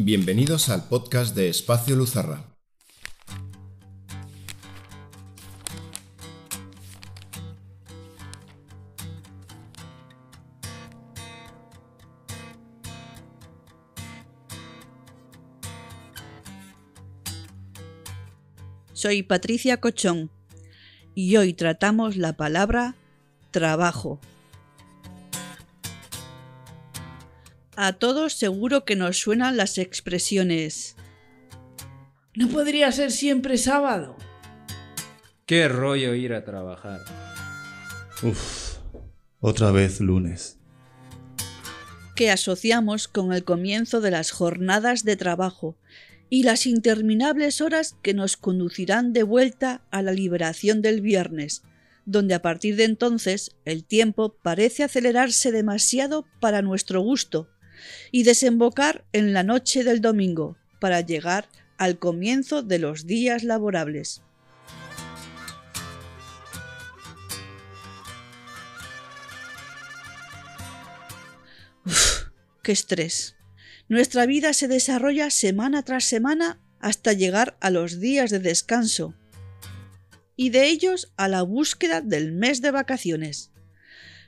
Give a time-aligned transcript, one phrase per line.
[0.00, 2.44] Bienvenidos al podcast de Espacio Luzarra.
[18.92, 20.30] Soy Patricia Cochón
[21.16, 22.94] y hoy tratamos la palabra
[23.50, 24.20] trabajo.
[27.80, 30.96] A todos seguro que nos suenan las expresiones.
[32.34, 34.16] ¿No podría ser siempre sábado?
[35.46, 36.98] Qué rollo ir a trabajar.
[38.24, 38.78] Uf,
[39.38, 40.58] otra vez lunes.
[42.16, 45.76] Que asociamos con el comienzo de las jornadas de trabajo
[46.28, 51.62] y las interminables horas que nos conducirán de vuelta a la liberación del viernes,
[52.06, 57.48] donde a partir de entonces el tiempo parece acelerarse demasiado para nuestro gusto
[58.10, 64.22] y desembocar en la noche del domingo para llegar al comienzo de los días laborables.
[71.84, 72.24] Uf,
[72.62, 73.36] ¡Qué estrés!
[73.88, 79.14] Nuestra vida se desarrolla semana tras semana hasta llegar a los días de descanso
[80.36, 83.50] y de ellos a la búsqueda del mes de vacaciones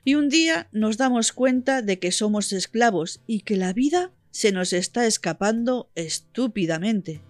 [0.05, 4.53] y un día nos damos cuenta de que somos esclavos y que la vida se
[4.53, 7.21] nos está escapando estúpidamente.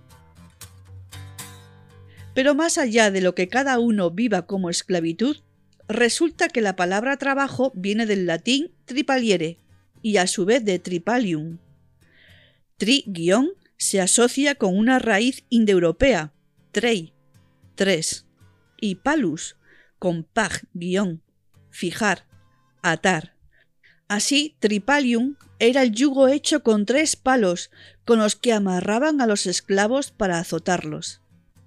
[2.35, 5.39] Pero más allá de lo que cada uno viva como esclavitud,
[5.89, 9.59] resulta que la palabra trabajo viene del latín tripaliere
[10.03, 11.59] y a su vez de tripalium.
[12.77, 16.33] Tri guion se asocia con una raíz indoeuropea,
[16.71, 17.13] trei,
[17.75, 18.27] tres,
[18.81, 19.57] y palus,
[19.99, 21.23] con pag guion,
[21.71, 22.27] fijar,
[22.83, 23.35] atar.
[24.09, 27.71] Así, tripalium era el yugo hecho con tres palos
[28.05, 31.21] con los que amarraban a los esclavos para azotarlos.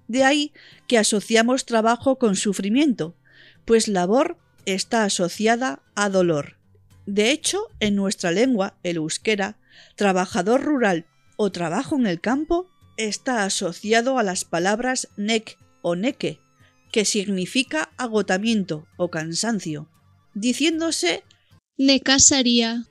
[0.08, 0.52] De ahí
[0.86, 3.16] que asociamos trabajo con sufrimiento,
[3.64, 4.36] pues labor
[4.66, 6.58] está asociada a dolor.
[7.06, 9.56] De hecho, en nuestra lengua, el euskera,
[9.96, 16.40] trabajador rural o trabajo en el campo está asociado a las palabras nek o neke,
[16.92, 19.88] que significa agotamiento o cansancio
[20.34, 21.22] diciéndose
[21.78, 22.84] ne casaría.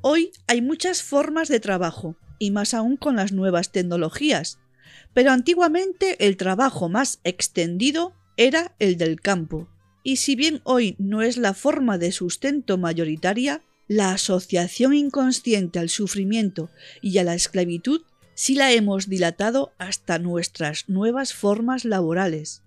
[0.00, 4.58] Hoy hay muchas formas de trabajo, y más aún con las nuevas tecnologías,
[5.12, 9.68] pero antiguamente el trabajo más extendido era el del campo,
[10.02, 15.88] y si bien hoy no es la forma de sustento mayoritaria, la asociación inconsciente al
[15.88, 16.70] sufrimiento
[17.02, 18.02] y a la esclavitud
[18.38, 22.62] si la hemos dilatado hasta nuestras nuevas formas laborales.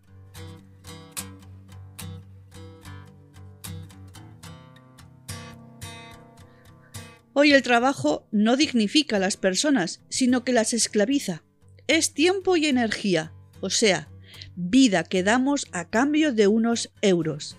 [7.31, 11.44] Hoy el trabajo no dignifica a las personas, sino que las esclaviza.
[11.88, 13.31] Es tiempo y energía,
[13.62, 14.10] o sea,
[14.58, 17.56] vida que damos a cambio de unos euros.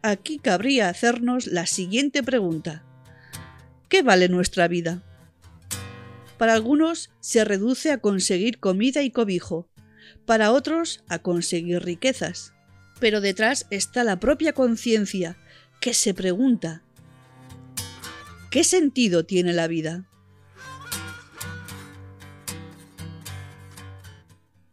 [0.00, 2.84] Aquí cabría hacernos la siguiente pregunta.
[3.90, 5.02] ¿Qué vale nuestra vida?
[6.38, 9.68] Para algunos se reduce a conseguir comida y cobijo,
[10.26, 12.52] para otros a conseguir riquezas.
[12.98, 15.36] Pero detrás está la propia conciencia
[15.80, 16.82] que se pregunta,
[18.50, 20.08] ¿qué sentido tiene la vida?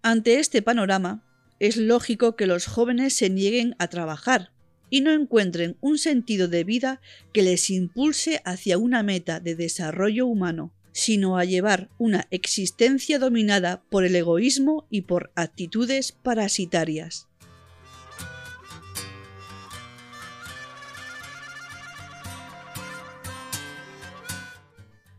[0.02, 1.24] Ante este panorama,
[1.60, 4.52] es lógico que los jóvenes se nieguen a trabajar
[4.90, 7.02] y no encuentren un sentido de vida
[7.34, 13.84] que les impulse hacia una meta de desarrollo humano sino a llevar una existencia dominada
[13.90, 17.28] por el egoísmo y por actitudes parasitarias.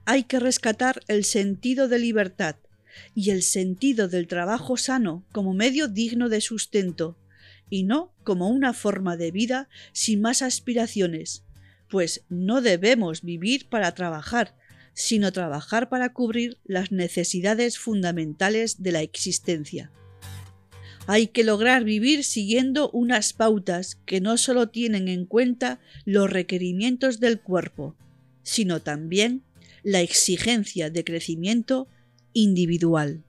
[0.05, 2.57] Hay que rescatar el sentido de libertad
[3.15, 7.17] y el sentido del trabajo sano como medio digno de sustento,
[7.71, 11.45] y no como una forma de vida sin más aspiraciones,
[11.89, 14.55] pues no debemos vivir para trabajar,
[14.95, 19.91] sino trabajar para cubrir las necesidades fundamentales de la existencia.
[21.07, 27.19] Hay que lograr vivir siguiendo unas pautas que no solo tienen en cuenta los requerimientos
[27.19, 27.97] del cuerpo,
[28.43, 29.43] sino también
[29.83, 31.89] la exigencia de crecimiento
[32.33, 33.25] individual.